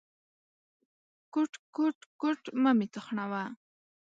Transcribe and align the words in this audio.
_کوټ، 1.33 1.51
کوټ، 1.75 1.97
کوټ… 2.19 2.41
مه 2.61 2.71
مې 2.77 2.87
تخنوه. 2.93 3.43